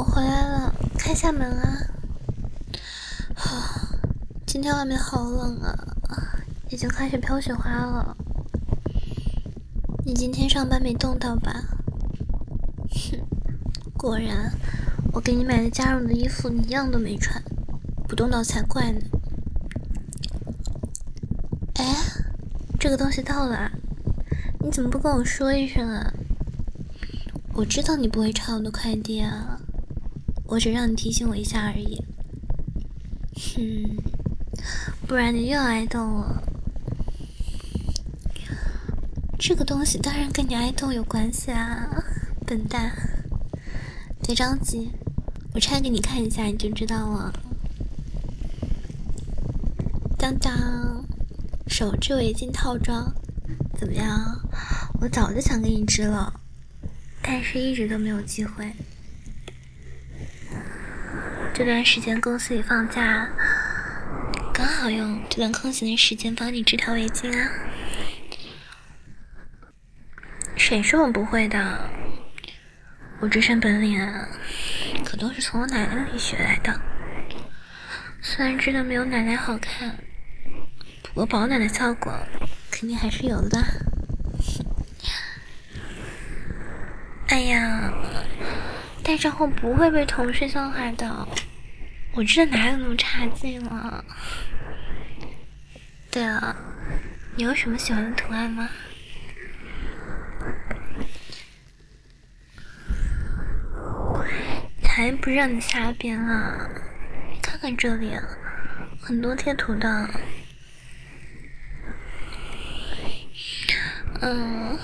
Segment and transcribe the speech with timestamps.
[0.00, 1.76] 我回来了，开下门啊！
[3.34, 4.00] 啊，
[4.48, 6.40] 今天外面好冷啊，
[6.70, 8.16] 已经开始飘雪花了。
[10.06, 11.52] 你今天上班没冻到吧？
[12.88, 13.20] 哼，
[13.94, 14.50] 果然，
[15.12, 17.44] 我给你买的加绒的衣服你一样都没穿，
[18.08, 19.00] 不冻到才怪呢。
[21.74, 21.94] 哎，
[22.80, 23.70] 这个东西到了，
[24.60, 26.14] 你怎么不跟我说一声啊？
[27.52, 29.59] 我知道你不会拆我的快递啊，
[30.50, 32.02] 我只让你提醒我一下而已。
[33.36, 33.96] 哼，
[35.06, 36.42] 不然你又挨冻了。
[39.38, 41.88] 这个东西当然跟你挨冻有关系啊，
[42.44, 42.90] 笨蛋！
[44.20, 44.90] 别着急，
[45.54, 47.32] 我拆给你看一下，你就知道了。
[50.18, 51.04] 当当，
[51.68, 53.14] 手织围巾套装，
[53.78, 54.40] 怎么样？
[55.00, 56.40] 我早就想给你织了。
[57.22, 58.72] 但是一直都没有机会。
[61.60, 63.28] 这段时间公司里放假，
[64.50, 67.50] 刚好用这段空闲的时间帮你织条围巾啊。
[70.56, 71.90] 谁说我不会的？
[73.20, 74.26] 我这身本领啊，
[75.04, 76.80] 可都是从我奶奶那里学来的。
[78.22, 79.98] 虽然织的没有奶奶好看，
[81.02, 82.10] 不过保暖的效果
[82.70, 83.62] 肯定还是有的。
[87.28, 87.92] 哎呀，
[89.04, 91.28] 戴上后不会被同事笑话的。
[92.12, 94.04] 我这哪有那么差劲了？
[96.10, 96.56] 对了，
[97.36, 98.68] 你有什么喜欢的图案吗？
[104.82, 106.68] 才不让你瞎编啊！
[107.40, 108.12] 看看这里，
[109.00, 110.10] 很多贴图的。
[114.20, 114.78] 嗯，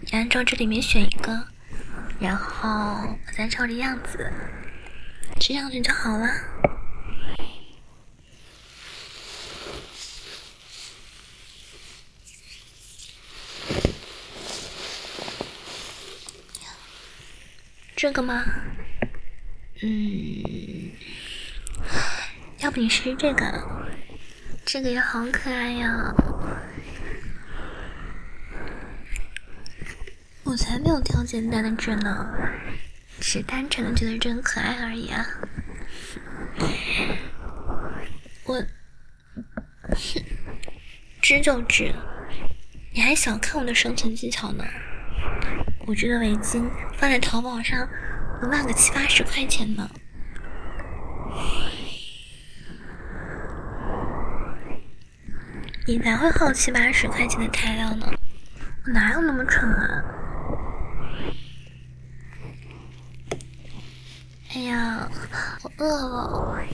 [0.00, 1.46] 你按照这里面选一个。
[2.20, 4.30] 然后我再照着样子
[5.48, 6.28] 织上去就好了。
[17.96, 18.44] 这个吗？
[19.80, 20.90] 嗯，
[22.58, 23.46] 要不你试试这个？
[24.66, 26.14] 这个也好可爱呀。
[30.44, 32.34] 我才没有挑简单的织呢，
[33.20, 35.26] 只单纯的觉得真可爱而已啊！
[38.44, 38.54] 我，
[39.90, 40.22] 哼，
[41.20, 41.92] 织就织，
[42.94, 44.64] 你还小看我的生存技巧呢？
[45.86, 47.88] 我织的围巾放在淘宝上
[48.40, 49.90] 能卖个七八十块钱呢。
[55.86, 58.06] 你才会耗七八十块钱的材料呢，
[58.86, 60.04] 我哪有那么蠢啊？
[64.58, 65.08] 哎呀，
[65.62, 66.64] 我饿了，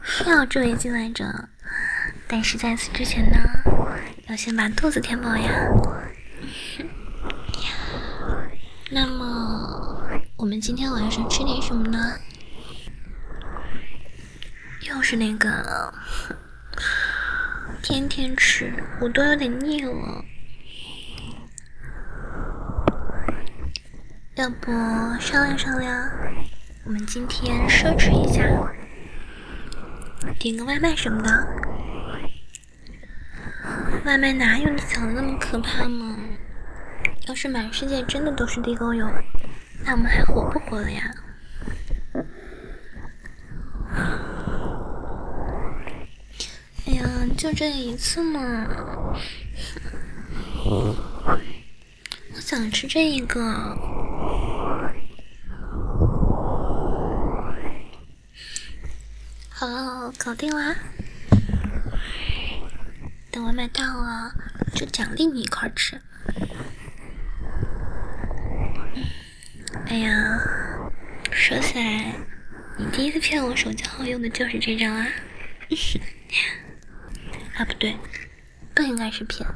[0.00, 1.26] 是要织围巾来着，
[2.26, 3.38] 但是在此之前呢，
[4.28, 5.50] 要先把肚子填饱呀。
[8.90, 12.14] 那么，我们今天晚上吃点什么呢？
[14.88, 15.92] 又是那个，
[17.82, 18.72] 天天吃，
[19.02, 20.24] 我都有点腻了。
[24.38, 24.70] 要不
[25.18, 26.08] 商量商量，
[26.84, 28.40] 我们今天奢侈一下，
[30.38, 31.28] 点个外卖什么的。
[34.04, 36.16] 外卖哪有你想的那么可怕嘛？
[37.26, 39.04] 要是满世界真的都是地沟油，
[39.84, 41.10] 那我们还活不活了呀？
[46.86, 47.04] 哎呀，
[47.36, 48.68] 就这一次嘛。
[50.64, 53.42] 我想吃这一个。
[59.50, 60.76] 好了，搞定啦。
[63.30, 64.30] 等外卖到了，
[64.74, 65.98] 就奖励你一块吃。
[69.86, 70.38] 哎呀，
[71.32, 72.12] 说起来，
[72.76, 75.06] 你第一次骗我手机号用的就是这张啊？
[77.56, 77.96] 啊，不对，
[78.74, 79.48] 不应该是骗。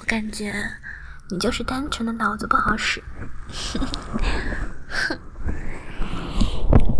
[0.00, 0.52] 我感觉
[1.30, 3.00] 你就是单纯的脑子不好使。
[4.88, 5.16] 哼，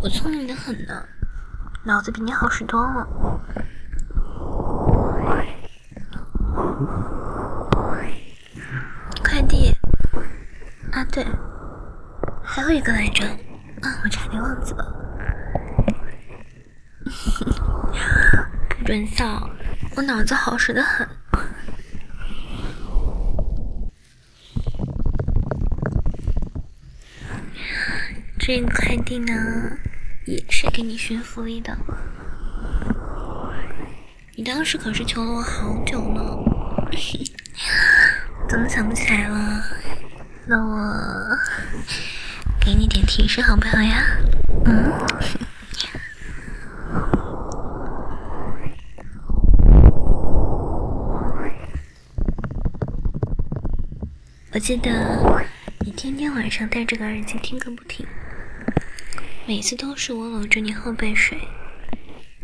[0.00, 1.04] 我聪明的很呢。
[1.84, 3.06] 脑子比你好使多了。
[9.24, 9.74] 快递
[10.92, 11.26] 啊，对，
[12.44, 14.84] 还有一个来着啊，我差点忘记了。
[18.68, 19.50] 不准笑，
[19.96, 21.08] 我脑子好使的很。
[28.38, 29.32] 这个快递呢，
[30.26, 31.76] 也是给你寻福利的。
[34.36, 36.22] 你当时可是求了我好久呢，
[38.48, 39.62] 怎么想不起来了？
[40.46, 41.38] 那我
[42.60, 44.04] 给你点提示好不好呀？
[44.64, 44.92] 嗯。
[54.54, 55.46] 我记得
[55.80, 58.06] 你天天晚上戴着个耳机听个不停，
[59.44, 61.36] 每次都是我搂着你后背睡，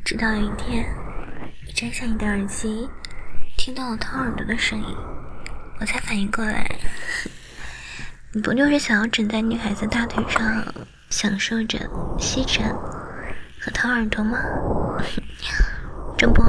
[0.05, 0.85] 直到有一天。
[1.73, 2.89] 摘下你的耳机，
[3.57, 4.97] 听到了掏耳朵的声音，
[5.79, 6.69] 我才反应过来，
[8.33, 10.75] 你不就是想要枕在女孩子大腿上，
[11.09, 11.79] 享受着
[12.19, 12.69] 吸枕
[13.61, 14.37] 和掏耳朵吗？
[16.19, 16.43] 这不，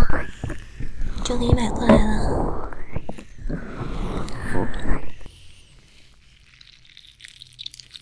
[1.24, 2.72] 就给你买过来了。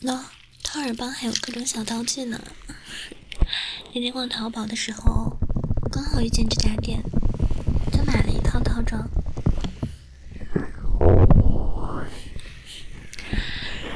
[0.01, 0.17] 喏，
[0.63, 2.39] 掏耳棒还有各种小道具呢。
[3.93, 5.37] 那天逛淘宝的时候，
[5.91, 7.03] 刚好遇见这家店。
[7.91, 9.09] 就买了一套套装，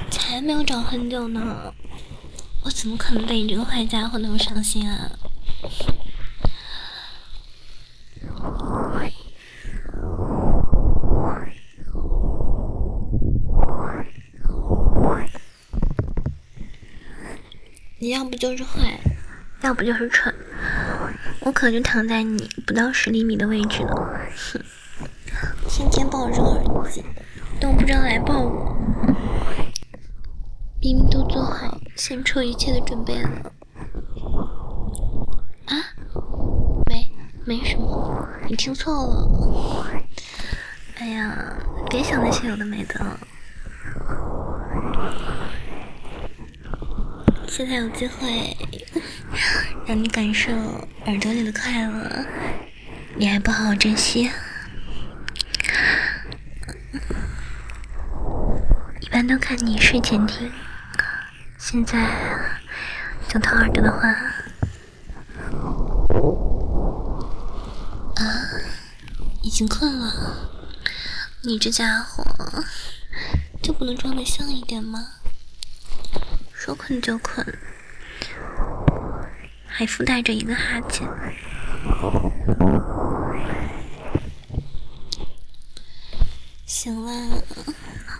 [0.10, 1.74] 才没有找很久呢，
[2.64, 5.12] 我怎么可能对你这个坏家伙那么上心啊？
[18.12, 19.00] 要不就是坏，
[19.62, 20.36] 要不就是蠢。
[21.40, 23.96] 我可就躺在你不到十厘米的位置呢，
[24.36, 24.62] 哼！
[25.70, 27.04] 天天抱着这个耳机，
[27.60, 28.78] 都不知道来抱我，
[30.82, 33.30] 明明都做好献出一切的准备了。
[35.68, 35.74] 啊？
[36.88, 37.08] 没，
[37.46, 39.88] 没什么，你听错了。
[40.98, 41.58] 哎呀，
[41.90, 43.18] 别想那些有的没的
[47.62, 48.58] 现在有机会
[49.86, 52.26] 让你感受耳朵里的快乐，
[53.16, 54.32] 你还不好好珍惜？
[59.00, 60.52] 一般都看你睡前听，
[61.60, 62.04] 现在
[63.28, 64.10] 就掏耳朵的话，
[68.16, 68.26] 啊，
[69.44, 70.50] 已经困了。
[71.44, 72.26] 你这家伙
[73.62, 75.21] 就不能装得像一点吗？
[76.64, 77.44] 说困就困，
[79.66, 81.08] 还附带着一个哈欠。
[86.68, 87.44] 行了，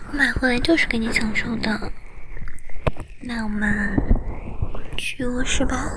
[0.08, 1.92] 我买回来就是给你享受的。
[3.20, 3.96] 那我们
[4.96, 5.88] 去卧室吧。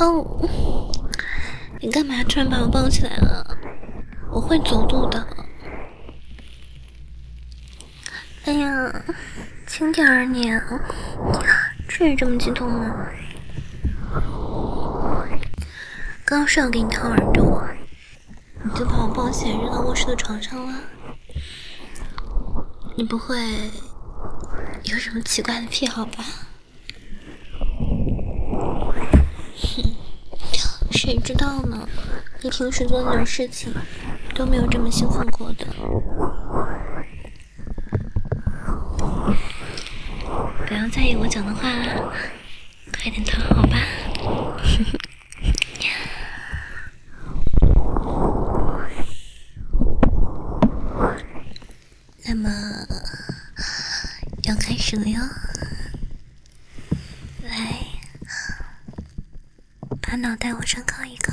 [0.00, 0.90] 哦，
[1.80, 3.56] 你干嘛突然把我抱起来了？
[4.32, 5.24] 我会走路的。
[8.46, 9.04] 哎呀！
[9.76, 10.52] 轻点儿你，
[11.88, 12.94] 至于这么激动吗？
[16.24, 17.60] 刚刚是要给你掏耳朵，
[18.62, 20.74] 你就把我抱起来扔到卧室的床上了？
[22.96, 23.36] 你不会
[24.84, 26.22] 有什么奇怪的癖好吧？
[29.56, 29.82] 哼，
[30.92, 31.88] 谁知道呢？
[32.42, 33.74] 你平时做那种事情
[34.36, 35.66] 都没有这么兴奋过的。
[40.66, 41.62] 不要在意我讲的话，
[42.92, 43.76] 快点躺好吧。
[52.26, 52.48] 那么
[54.44, 55.20] 要开始了哟，
[57.42, 57.84] 来，
[60.00, 61.32] 把脑袋往上靠一靠，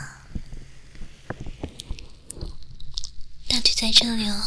[3.48, 4.42] 大腿在这里哦，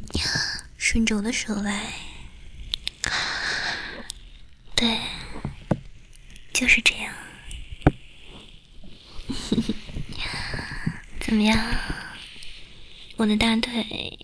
[0.76, 1.94] 顺着我的手来。
[4.76, 4.98] 对，
[6.54, 7.12] 就是这样。
[11.20, 11.58] 怎怎么样？
[13.16, 14.18] 我的大腿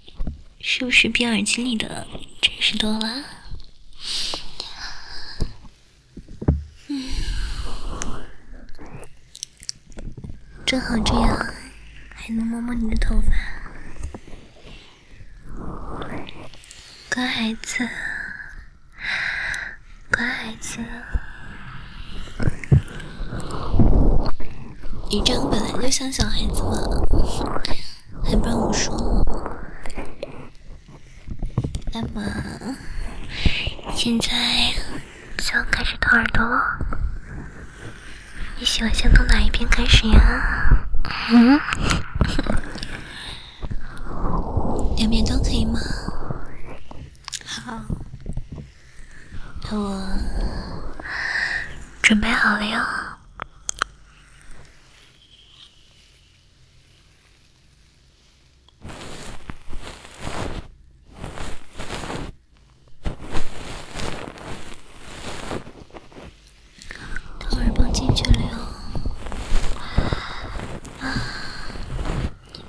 [0.60, 2.06] 是不是比耳机里的
[2.42, 3.24] 真实多了？
[6.88, 7.10] 嗯，
[10.66, 11.54] 正好这样，
[12.14, 13.32] 还能摸摸你的头发。
[17.14, 17.88] 乖孩子。
[20.10, 20.80] 乖孩子，
[25.10, 25.40] 你这
[25.86, 26.76] 样本来就像小孩子嘛，
[28.24, 29.24] 还不让我说了。
[31.92, 32.22] 那么，
[33.94, 34.28] 现在
[35.38, 36.60] 就要开始掏耳朵了。
[38.58, 40.88] 你喜欢先从哪一边开始呀？
[41.30, 41.60] 嗯？
[44.96, 45.78] 两边都可以吗？
[47.44, 47.80] 好。
[49.70, 50.02] 那我
[52.02, 52.84] 准备好了哟。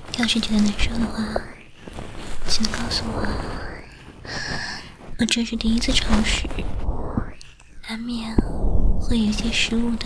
[0.10, 1.42] 要是觉得难受的话，
[2.48, 3.28] 请告诉我。
[5.18, 6.48] 我这是第一次尝试，
[7.90, 8.36] 难免
[9.02, 10.06] 会有些失误的。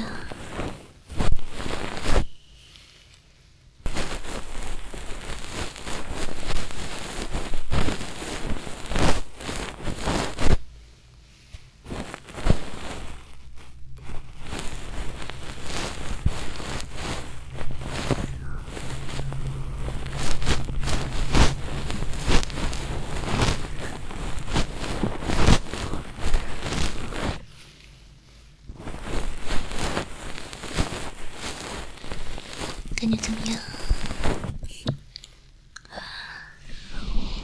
[33.01, 33.59] 感觉怎么样？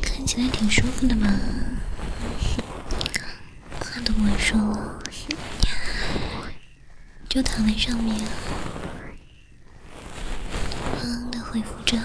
[0.04, 1.28] 看起来挺舒服的嘛，
[3.80, 5.02] 话都不会说了，
[7.28, 8.16] 就躺在上面，
[11.02, 11.98] 安安的恢复着，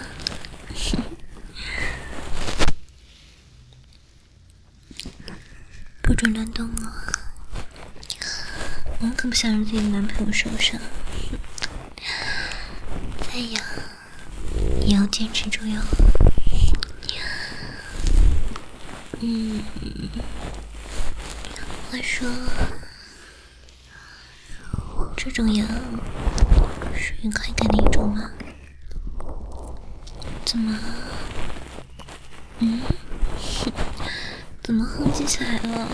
[6.00, 6.90] 不准乱动哦，
[9.00, 10.80] 我可不想让自己男朋友受伤
[13.54, 13.60] 呀，
[14.82, 15.78] 也要坚持住哟。
[19.20, 19.62] 嗯，
[21.90, 22.26] 话说，
[25.14, 25.68] 这种羊
[26.96, 28.30] 属于快感的一种吗？
[30.46, 30.78] 怎么？
[32.60, 32.80] 嗯？
[34.64, 35.88] 怎么哼唧起来了？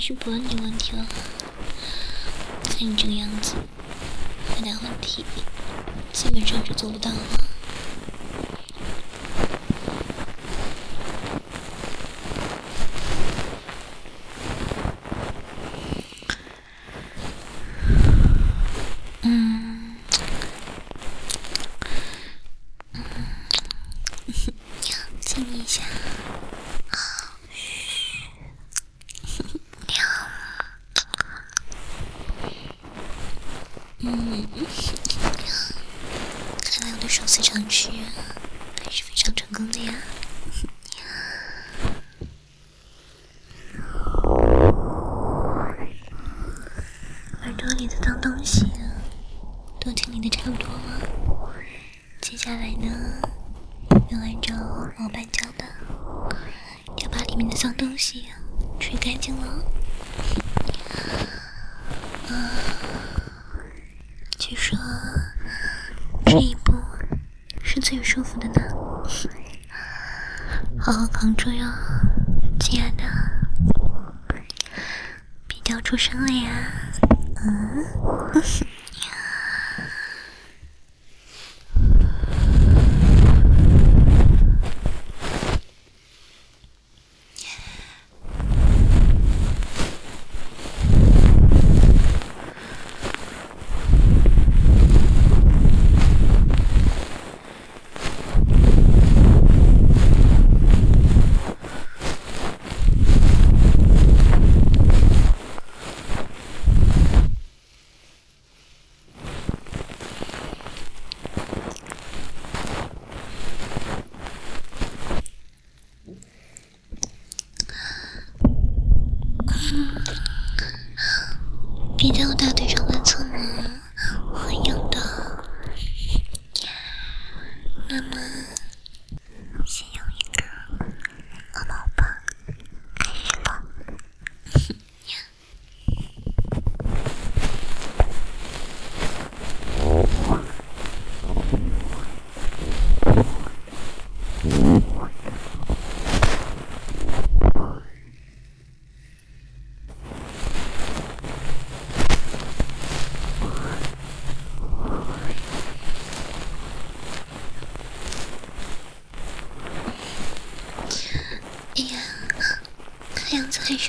[0.00, 1.06] 是问你问题了，
[2.62, 3.54] 看你这个样子，
[4.50, 5.24] 回答问题
[6.12, 7.16] 基本上是做不到了。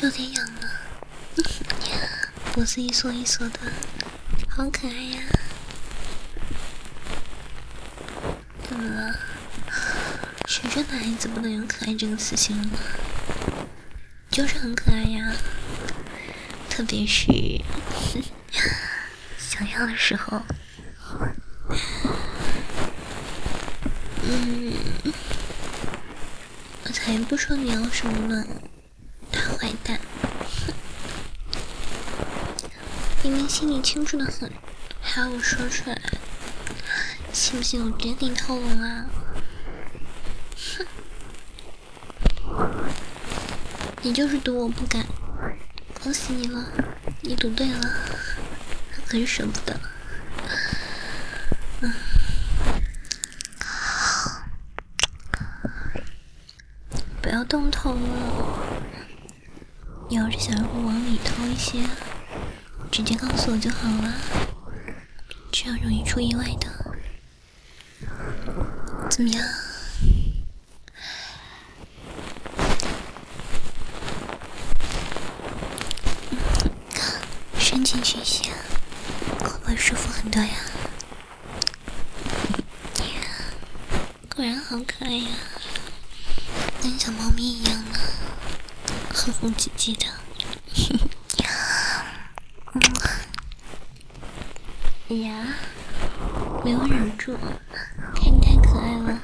[0.02, 0.72] 有点痒了。
[2.54, 3.60] 脖子一缩一缩的
[4.48, 5.20] 好可爱呀。
[8.68, 9.20] 怎么了？
[10.48, 12.72] 谁说男孩子不能用可爱这个词形容
[14.32, 15.34] 就是很可爱呀。
[16.70, 17.28] 特别是
[19.38, 20.42] 想要的时候。
[24.24, 24.74] 嗯
[26.86, 28.46] 我才不说你要什么呢。
[33.30, 34.52] 明明心里清楚的很，
[35.00, 36.02] 还要我说出来，
[37.32, 39.06] 信不信我直接给你套笼啊？
[40.58, 40.88] 哼，
[44.02, 45.06] 你就是赌我不敢，
[46.02, 46.72] 恭喜你了，
[47.22, 47.80] 你赌对了，
[49.08, 49.80] 可是舍不得。
[51.82, 51.94] 嗯，
[57.22, 58.00] 不要动头了，
[60.10, 61.84] 你要是想让我往里偷一些。
[63.00, 64.14] 直接告诉我就好了，
[65.54, 66.68] 这样容易出意外的。
[69.10, 69.42] 怎么样？
[77.58, 78.52] 伸进去一些，
[79.40, 80.50] 会不会舒服很多呀？
[84.36, 85.30] 果然好可爱呀，
[86.82, 87.98] 跟小猫咪一样呢，
[89.14, 90.06] 哼哼唧唧的。
[95.10, 95.44] 哎呀，
[96.64, 97.36] 没有忍住，
[98.14, 99.20] 看你太可爱了，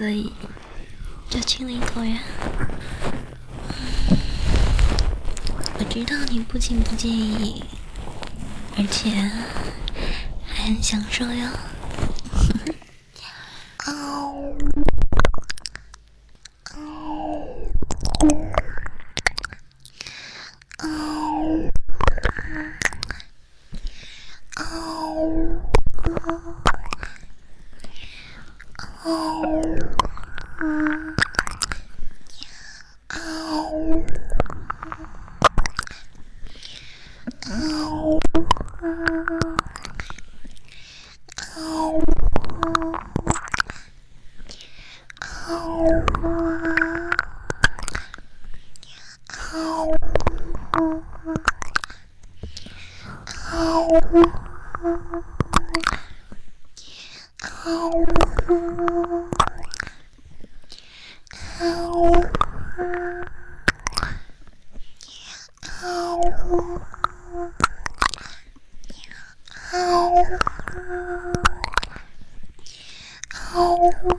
[0.00, 0.32] 所以
[1.28, 2.20] 就亲了一口呀。
[5.78, 7.62] 我知道你不仅不介意，
[8.78, 9.10] 而且
[10.46, 11.46] 还很享受哟。
[37.52, 38.20] Oh,
[73.52, 74.10] Mm-hmm.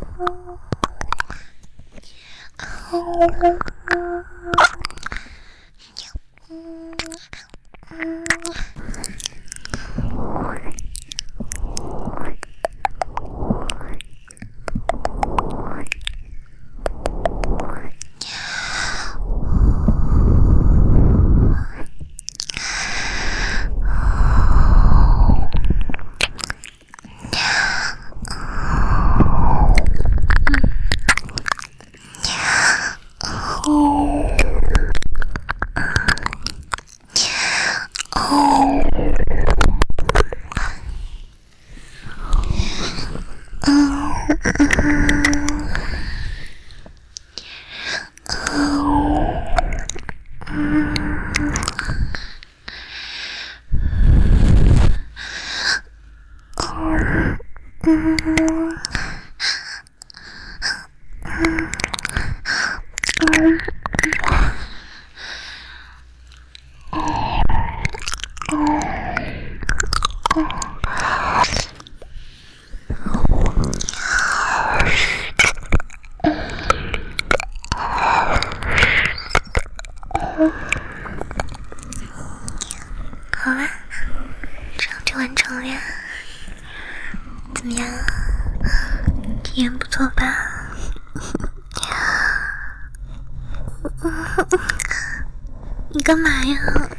[96.11, 96.90] 干嘛呀？